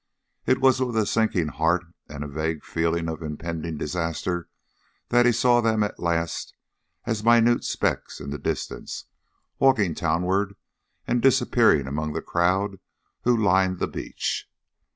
It 0.47 0.59
was 0.59 0.81
with 0.81 0.97
a 0.97 1.05
sinking 1.05 1.49
heart 1.49 1.85
and 2.09 2.23
a 2.23 2.27
vague 2.27 2.63
feeling 2.65 3.07
of 3.07 3.21
impending 3.21 3.77
disaster 3.77 4.49
that 5.09 5.27
he 5.27 5.31
saw 5.31 5.61
them 5.61 5.83
at 5.83 5.99
last 5.99 6.55
as 7.05 7.23
minute 7.23 7.63
specks 7.63 8.19
in 8.19 8.31
the 8.31 8.39
distance, 8.39 9.05
walking 9.59 9.93
townward 9.93 10.55
and 11.05 11.21
disappearing 11.21 11.85
amid 11.85 12.15
the 12.15 12.21
crowd 12.23 12.79
who 13.25 13.37
lined 13.37 13.77
the 13.77 13.87
beach. 13.87 14.49